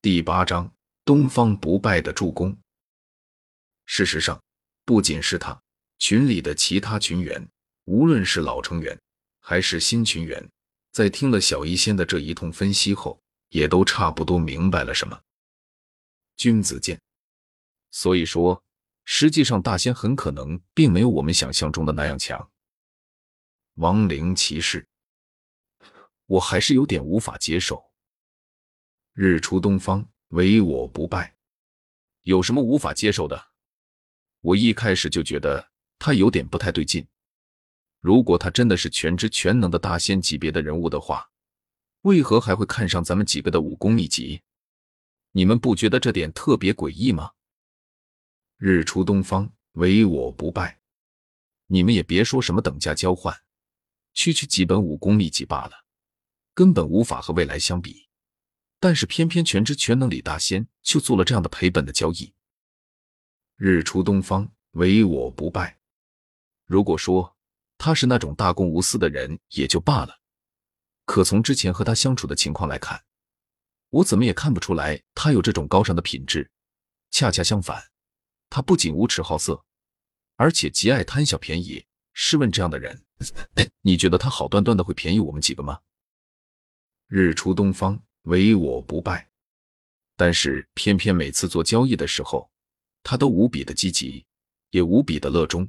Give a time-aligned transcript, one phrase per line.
[0.00, 0.72] 第八章，
[1.04, 2.56] 东方不败的助攻。
[3.84, 4.40] 事实上，
[4.84, 5.60] 不仅是他，
[5.98, 7.44] 群里的其他群员，
[7.86, 8.96] 无论是老成员
[9.40, 10.48] 还是新群员，
[10.92, 15.20] 在听了小医仙的这一通分析后，也都差不多明白了什么。
[16.36, 17.00] 君子剑，
[17.90, 18.62] 所以说，
[19.04, 22.48] 实际上大仙很可能并没有我们想象中的那样强。
[23.74, 24.86] 亡灵骑士，
[26.26, 27.87] 我还是有点无法接受。
[29.20, 31.34] 日出东方，唯我不败。
[32.22, 33.48] 有什么无法接受的？
[34.42, 37.04] 我一开始就觉得他有点不太对劲。
[37.98, 41.28] 如果他真的是全知全能的大仙级别的人物的话，
[42.02, 44.40] 为何还会看上咱们几个的武功秘籍？
[45.32, 47.32] 你们不觉得这点特别诡异吗？
[48.56, 50.78] 日出东方，唯我不败。
[51.66, 53.36] 你们也别说什么等价交换，
[54.14, 55.72] 区区几本武功秘籍罢了，
[56.54, 58.07] 根本无法和未来相比。
[58.80, 62.32] 但是偏偏全知全能李大仙就做了这样的赔本的交易。
[63.56, 65.78] 日出东方，唯我不败。
[66.64, 67.36] 如果说
[67.76, 70.20] 他是那种大公无私的人也就罢了，
[71.04, 73.04] 可从之前和他相处的情况来看，
[73.90, 76.50] 我怎么也看不出来他有这种高尚的品质。
[77.10, 77.90] 恰恰相反，
[78.50, 79.64] 他不仅无耻好色，
[80.36, 81.86] 而且极爱贪小便宜。
[82.12, 83.04] 试问这样的人，
[83.82, 85.80] 你觉得他好端端的会便宜我们几个吗？
[87.06, 88.02] 日出东方。
[88.28, 89.26] 唯我不败，
[90.14, 92.50] 但是偏偏每次做交易的时候，
[93.02, 94.26] 他都无比的积极，
[94.68, 95.66] 也无比的乐衷，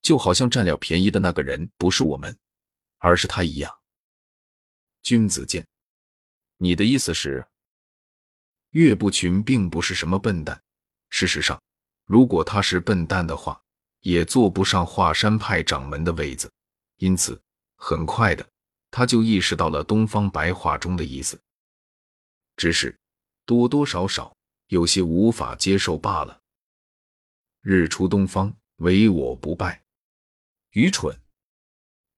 [0.00, 2.34] 就好像占了便宜的那个人不是我们，
[2.98, 3.70] 而是他一样。
[5.02, 5.66] 君子剑，
[6.56, 7.46] 你的意思是，
[8.70, 10.58] 岳不群并不是什么笨蛋。
[11.10, 11.62] 事实上，
[12.06, 13.60] 如果他是笨蛋的话，
[14.00, 16.50] 也坐不上华山派掌门的位子。
[16.96, 17.38] 因此，
[17.76, 18.48] 很快的，
[18.90, 21.38] 他就意识到了东方白话中的意思。
[22.60, 22.94] 只是
[23.46, 26.42] 多多少少有些无法接受罢了。
[27.62, 29.82] 日出东方，唯我不败。
[30.72, 31.18] 愚蠢！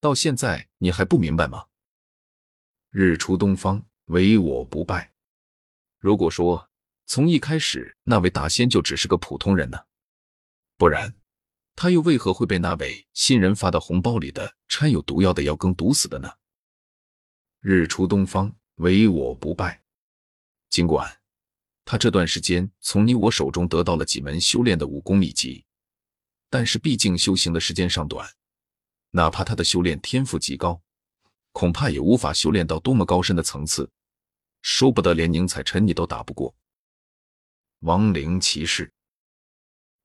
[0.01, 1.67] 到现在你还不明白吗？
[2.91, 5.13] 日出东方，唯我不败。
[6.01, 6.69] 如果说
[7.07, 9.79] 从一开始那位大仙就只是个普通人呢？
[10.77, 11.15] 不然
[11.77, 16.33] 他又为何会被那位新人发的红包里的掺有毒药的药羹毒死的呢？
[17.61, 19.81] 日出东方，唯我不败。
[20.73, 21.21] 尽管
[21.85, 25.63] 他这段时间从你我手中得到了几门修炼的武功秘籍，
[26.49, 28.27] 但是毕竟修行的时间尚短，
[29.11, 30.81] 哪怕他的修炼天赋极高，
[31.53, 33.87] 恐怕也无法修炼到多么高深的层次，
[34.63, 36.55] 说不得连宁采臣你都打不过。
[37.81, 38.91] 亡灵骑士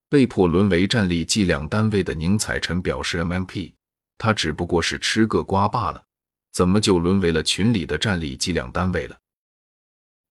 [0.09, 3.73] 被迫沦为战力计量单位的宁采臣表示：“MMP，
[4.17, 6.03] 他只不过是吃个瓜罢了，
[6.51, 9.17] 怎么就沦为了群里的战力计量单位了？”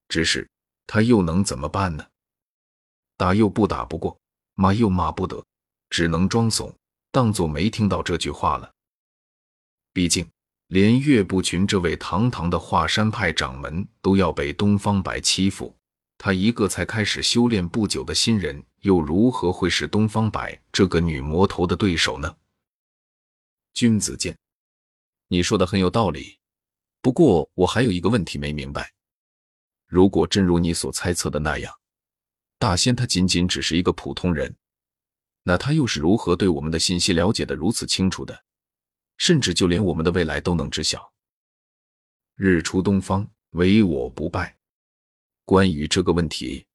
[0.08, 0.48] 只是
[0.86, 2.06] 他又能怎么办呢？
[3.16, 4.18] 打又不打不过，
[4.54, 5.44] 骂又骂不得，
[5.90, 6.74] 只能装怂，
[7.10, 8.70] 当做没听到这句话了。
[9.92, 10.28] 毕竟，
[10.68, 15.74] 连岳不群这位堂堂的华山派掌门都要被东方白欺负，
[16.18, 22.36] 他一个才开始修炼不久的新人，又如何会是东方白这个女魔头的对手呢？
[23.72, 24.36] 君子剑，
[25.28, 26.38] 你说的很有道理，
[27.00, 28.92] 不过我还有一个问题没明白。
[29.86, 31.72] 如果真如你所猜测的那样，
[32.58, 34.56] 大仙他仅仅只是一个普通人，
[35.42, 38.44] 那他又是如何对我们的信息了解的如此清楚的？
[39.18, 41.12] 甚至就连我们的未来都能知晓。
[42.34, 44.58] 日出东方，唯我不败。
[45.44, 46.66] 关于这个问题，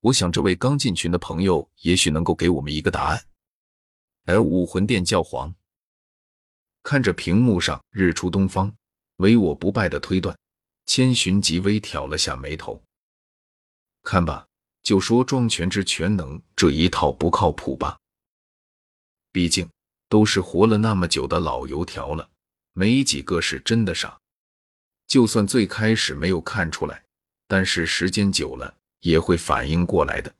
[0.00, 3.22] 我想这位刚进群的朋友也许能够给我们一个答案。
[4.24, 5.54] 而武魂殿教皇
[6.82, 8.74] 看着屏幕上“日出东方，
[9.16, 10.38] 唯我不败”的推断。
[10.86, 12.82] 千寻疾微挑了下眉头，
[14.02, 14.46] 看吧，
[14.82, 17.98] 就说庄全之全能这一套不靠谱吧。
[19.30, 19.68] 毕竟
[20.08, 22.28] 都是活了那么久的老油条了，
[22.72, 24.18] 没几个是真的傻。
[25.06, 27.02] 就算最开始没有看出来，
[27.46, 30.34] 但是时间久了也会反应过来的。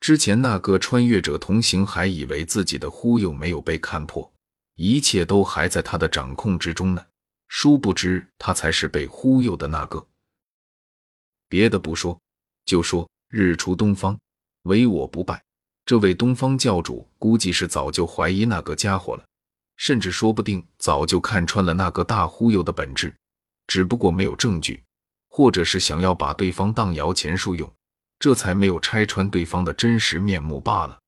[0.00, 4.32] 之前那个穿越者同行还以为自己的忽悠没有被看破，
[4.76, 7.04] 一切都还在他的掌控之中呢。
[7.48, 10.06] 殊不知，他才是被忽悠的那个。
[11.48, 12.20] 别的不说，
[12.64, 14.18] 就说日出东方，
[14.62, 15.42] 唯我不败。
[15.86, 19.24] 这位东方教主估计是早就怀疑那个家伙了，
[19.78, 23.14] 甚至说不定早就看穿了那个大忽悠的本质，
[23.66, 24.82] 只不过没有证据，
[25.30, 27.72] 或者是想要把对方当摇钱树用，
[28.18, 30.98] 这才没有拆穿对方的真实面目罢了。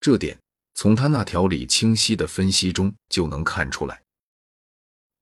[0.00, 0.36] 这点
[0.74, 4.02] 从他那条理清晰的分析中就能看出来。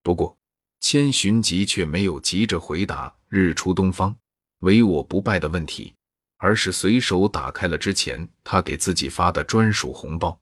[0.08, 0.34] 不过，
[0.80, 3.14] 千寻疾却没有急着回答。
[3.28, 4.16] 日出东方，
[4.60, 5.94] 唯我不败的问题，
[6.38, 10.40] 而是随手打开了之前他给自己发的专属红包。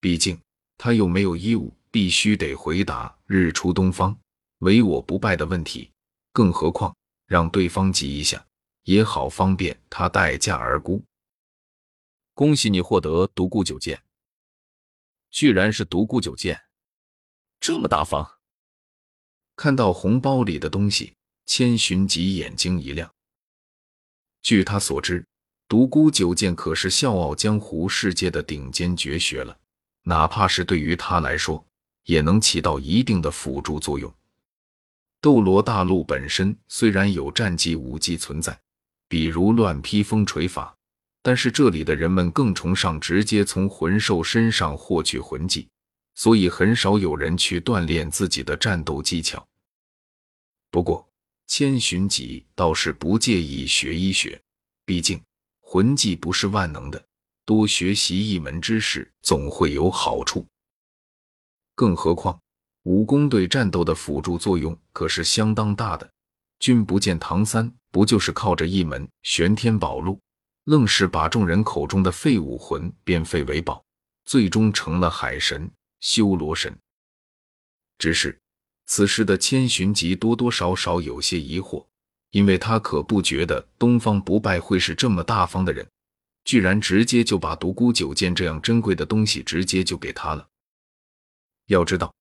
[0.00, 0.36] 毕竟
[0.76, 4.18] 他又没有义务必须得回答日出东方、
[4.58, 5.88] 唯我不败的问题，
[6.32, 6.92] 更何况
[7.26, 8.44] 让对方急一下，
[8.82, 11.00] 也好方便他待价而沽。
[12.34, 14.02] 恭喜你获得独孤九剑，
[15.30, 16.60] 居然是独孤九剑，
[17.60, 18.28] 这么大方！
[19.62, 21.12] 看到红包里的东西，
[21.44, 23.12] 千寻疾眼睛一亮。
[24.40, 25.22] 据他所知，
[25.68, 29.54] 独孤九剑可是笑傲江湖世界的顶尖绝学了。
[30.04, 31.62] 哪怕是对于他来说，
[32.06, 34.10] 也能起到一定的辅助作用。
[35.20, 38.58] 斗罗大陆本身虽然有战技武技存在，
[39.08, 40.74] 比如乱披风锤法，
[41.20, 45.68] 但是这里的人们更崇尚直接从魂兽身上获取魂技，
[46.20, 49.42] 所以很少有人去锻炼自己的战斗技巧。
[50.70, 51.08] 不过，
[51.46, 54.38] 千寻疾倒是不介意学一学，
[54.84, 55.18] 毕竟
[55.62, 57.02] 魂技不是万能的。
[57.46, 60.46] 多学习一门知识总会有好处，
[61.74, 62.38] 更何况
[62.82, 66.06] 武功对战斗的辅助作用可是相当大的。
[66.58, 70.20] 君不见唐三不就是靠着一门玄天宝录，
[70.64, 73.82] 愣是把众人口中的废武魂变废为宝，
[74.26, 75.68] 最终成了海神
[76.00, 76.76] 修罗神。
[77.98, 78.38] 只是
[78.86, 81.86] 此时的千寻疾多多少少有些疑惑，
[82.30, 85.86] 因为他可不觉得东方不败会是这么大方的人。
[86.42, 90.48] 居然直接就把独孤九剑这样珍贵的东西直接就给他了。
[91.66, 92.12] 要知道，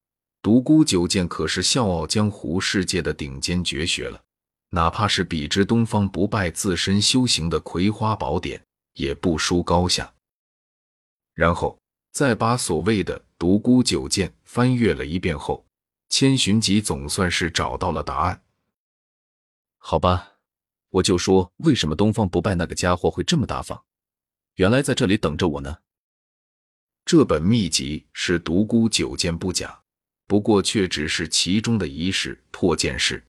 [0.41, 4.21] 独孤九剑可是笑傲江湖世界的顶尖绝学了，
[4.71, 8.61] 哪怕是比之东方不败自身修行的葵花宝典，
[8.95, 10.13] 也不输高下。
[11.33, 11.78] 然后
[12.11, 15.65] 再把所谓的独孤九剑翻阅了一遍后，
[16.09, 18.43] 千寻疾总算是找到了答案。
[19.77, 20.33] 好吧，
[20.89, 23.83] 我就说为什么东方不败那个家伙会这么大方。
[24.55, 25.77] 原来在这里等着我呢。
[27.05, 29.81] 这本秘籍是独孤九剑不假，
[30.27, 33.23] 不过却只是其中的一式破剑式。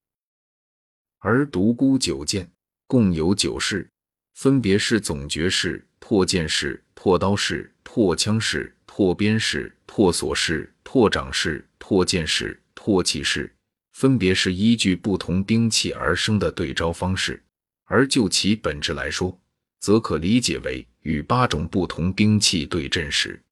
[1.19, 2.51] 而独孤九剑
[2.87, 3.89] 共有九式，
[4.35, 13.51] 分别是总诀式、破剑式、破刀式、破枪式、破鞭式、破锁式、破掌式、破剑式、破气式，
[13.95, 17.43] 分别是依据不同兵器而生的对招方式。
[17.87, 19.41] 而就其本质来说，
[19.79, 23.43] 则可理解为与八种不同兵器对阵时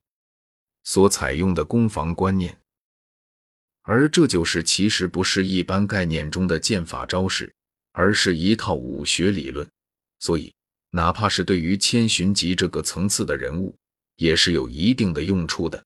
[0.85, 2.55] 所采用的攻防观念，
[3.81, 7.51] 而这就是其实不是一般概念中的剑法招式，
[7.93, 9.67] 而是一套武学理论。
[10.19, 10.53] 所以，
[10.91, 13.77] 哪怕是对于千寻疾这个层次的人物，
[14.17, 15.85] 也是有一定的用处的。